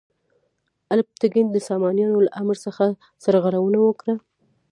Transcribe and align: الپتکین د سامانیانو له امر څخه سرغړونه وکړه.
الپتکین 0.93 1.47
د 1.51 1.57
سامانیانو 1.67 2.23
له 2.25 2.31
امر 2.41 2.55
څخه 2.65 2.85
سرغړونه 3.23 3.79
وکړه. 3.83 4.15